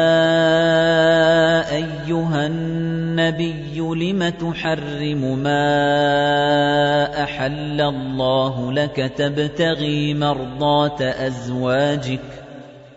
[1.76, 12.42] أَيُّهَا النَّبِيُّ لِمَ تُحَرِّمُ مَا أَحَلَّ اللَّهُ لَكَ تَبْتَغِي مَرْضَاتَ أَزْوَاجِكَ ۚ؟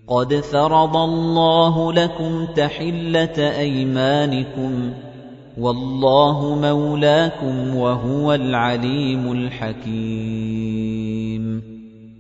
[0.08, 5.13] قَدْ فَرَضَ اللَّهُ لَكُمْ تَحِلَّةَ أَيْمَانِكُمْ ۚ
[5.58, 9.84] وَاللَّهُ مَوْلَاكُمْ وَهُوَ الْعَلِيمُ الْحَكِيمُ.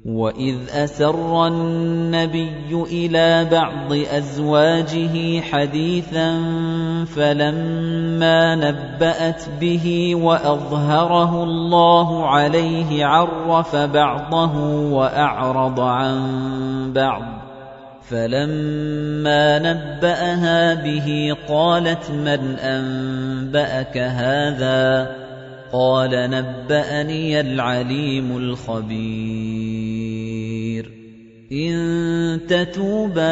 [0.06, 6.30] وَإِذْ أَسَرَّ النَّبِيُّ إِلَىٰ بَعْضِ أَزْوَاجِهِ حَدِيثًا
[7.04, 14.54] فَلَمَّا نَبَّأَتْ بِهِ وَأَظْهَرَهُ اللَّهُ عَلَيْهِ عَرَّفَ بَعْضَهُ
[14.92, 16.18] وَأَعْرَضَ عَن
[16.92, 17.53] بَعْضٍ ۖ.
[18.10, 25.08] فَلَمَّا نَبَّأَهَا بِهِ قَالَتْ مَنْ أَنبَأَكَ هَٰذَا ۖ؟
[25.72, 28.94] قَالَ نَبَّأَنِيَ الْعَلِيمُ الْخَبِيرُ.
[31.52, 33.22] إِن تَتُوبَا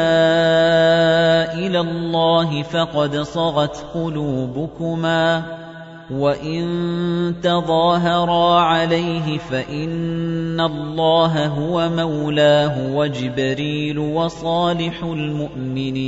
[1.53, 5.62] إِلَى اللَّهِ فَقَدْ صَغَتْ قُلُوبُكُمَا ۖ.
[6.11, 16.03] وَإِن تَظَاهَرَا عَلَيْهِ فَإِنَّ اللَّهَ هُوَ مَوْلَاهُ وَجِبْرِيلُ وَصَالِحُ الْمُؤْمِنِينَ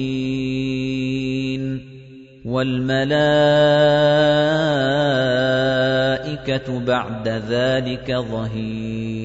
[2.45, 3.19] وَالْمَلَائِكَةُ
[6.79, 9.24] بَعْدَ ذَلِكَ ظَهِيرٌ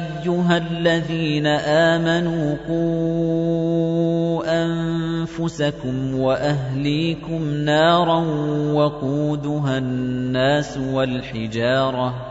[0.57, 8.19] الذين آمنوا قوا أنفسكم وأهليكم نارا
[8.73, 12.30] وقودها الناس والحجارة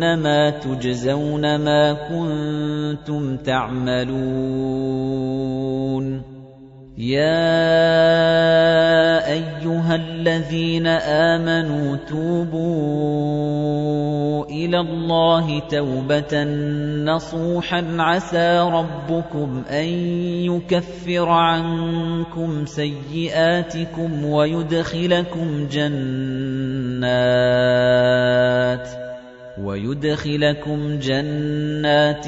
[0.00, 4.10] إنما تجزون ما كنتم تعملون.
[6.98, 7.60] يا
[9.32, 12.80] أيها الذين آمنوا توبوا
[14.46, 16.44] إلى الله توبة
[17.04, 17.84] نصوحا.
[17.98, 19.88] عسى ربكم أن
[20.48, 26.00] يكفر عنكم سيئاتكم ويدخلكم جنات.
[29.58, 32.24] وَيُدْخِلَكُمْ جَنَّاتٍ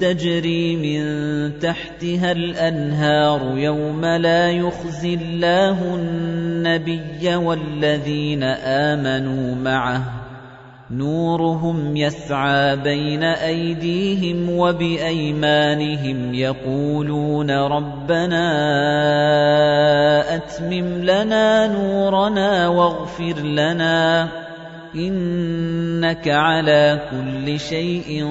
[0.00, 10.02] تَجْرِي مِن تَحْتِهَا الْأَنْهَارُ يَوْمَ لَا يُخْزِي اللَّهُ النَّبِيَّ وَالَّذِينَ آمَنُوا مَعَهُ.
[10.90, 18.46] نُورُهُمْ يَسْعَىٰ بَيْنَ أَيْدِيهِمْ وَبِأَيْمَانِهِمْ يَقُولُونَ رَبَّنَا
[20.34, 24.45] أَتْمِمْ لَنَا نُورَنَا وَاغْفِرْ لَنَا.
[24.98, 28.24] إِنَّكَ عَلَىٰ كُلِّ شَيْءٍ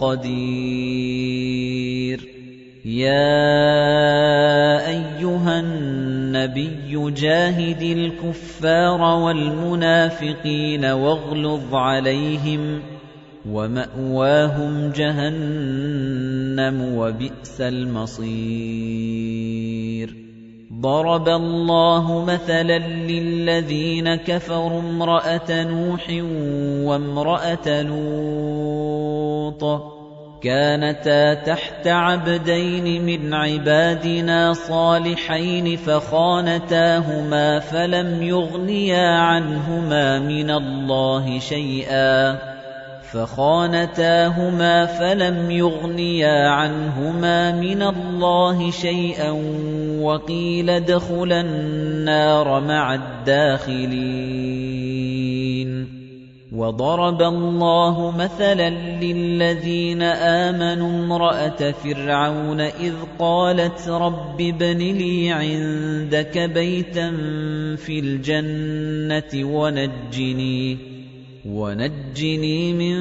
[0.00, 2.20] قَدِيرٌ.
[2.84, 12.82] يَا أَيُّهَا النَّبِيُّ جَاهِدِ الْكُفَّارَ وَالْمُنَافِقِينَ وَاغْلُظْ عَلَيْهِمْ ۚ
[13.48, 18.26] وَمَأْوَاهُمْ جَهَنَّمُ ۖ وَبِئْسَ الْمَصِيرُ.
[20.72, 26.10] ضَرَبَ اللَّهُ مَثَلًا لِّلَّذِينَ كَفَرُوا امْرَأَتَ نُوحٍ
[26.90, 29.62] وَامْرَأَتَ لُوطٍ
[30.42, 42.55] كَانَتَا تَحْتَ عَبْدَيْنِ مِنْ عِبَادِنَا صَالِحَيْنِ فَخَانَتَاهُمَا فَلَمْ يُغْنِيَا عَنْهُمَا مِنَ اللَّهِ شَيْئًا
[43.12, 49.30] فَخَانَتَاهُمَا فَلَمْ يُغْنِيَا عَنْهُمَا مِنَ اللَّهِ شَيْئًا
[50.00, 54.06] وَقِيلَ ادْخُلَا النَّارَ مَعَ الدَّاخِلِينَ.
[56.52, 58.70] وَضَرَبَ اللَّهُ مَثَلًا
[59.00, 67.10] لِّلَّذِينَ آمَنُوا امْرَأَتَ فِرْعَوْنَ إِذْ قَالَتْ رَبِّ ابْنِ لِي عِندَكَ بَيْتًا
[67.76, 70.95] فِي الْجَنَّةِ وَنَجِّنِي.
[71.46, 72.98] وَنَجِّنِي مِن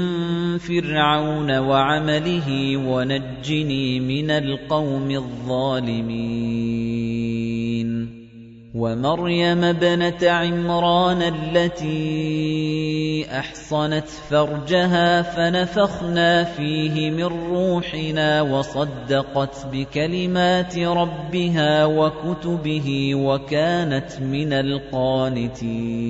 [0.57, 6.25] فِرْعَوْنَ وَعَمَلِهِ وَنَجِّنِي مِنَ الْقَوْمِ الظَّالِمِينَ.
[8.75, 11.95] وَمَرْيَمَ ابْنَتَ عِمْرَانَ الَّتِي
[13.39, 26.05] أَحْصَنَتْ فَرْجَهَا فَنَفَخْنَا فِيهِ مِن رُّوحِنَا وَصَدَّقَتْ بِكَلِمَاتِ رَبِّهَا وَكُتُبِهِ وَكَانَتْ مِنَ الْقَانِتِينَ.